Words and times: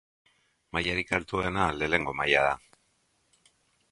Mailarik 0.77 1.11
altuena 1.17 1.67
lehenengo 1.81 2.17
maila 2.21 2.41
da. 2.47 2.57